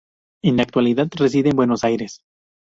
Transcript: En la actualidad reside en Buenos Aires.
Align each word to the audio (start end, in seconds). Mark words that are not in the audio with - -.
En 0.41 0.57
la 0.57 0.63
actualidad 0.63 1.07
reside 1.15 1.51
en 1.51 1.55
Buenos 1.55 1.83
Aires. 1.83 2.21